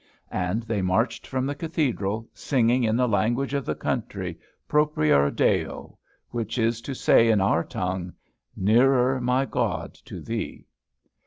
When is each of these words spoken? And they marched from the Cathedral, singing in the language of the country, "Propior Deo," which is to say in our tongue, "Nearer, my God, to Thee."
And 0.31 0.63
they 0.63 0.81
marched 0.81 1.27
from 1.27 1.45
the 1.45 1.53
Cathedral, 1.53 2.27
singing 2.33 2.83
in 2.83 2.95
the 2.95 3.07
language 3.07 3.53
of 3.53 3.67
the 3.67 3.75
country, 3.75 4.39
"Propior 4.67 5.29
Deo," 5.29 5.99
which 6.31 6.57
is 6.57 6.81
to 6.81 6.95
say 6.95 7.29
in 7.29 7.39
our 7.39 7.63
tongue, 7.63 8.13
"Nearer, 8.55 9.21
my 9.21 9.45
God, 9.45 9.93
to 10.05 10.19
Thee." 10.19 10.65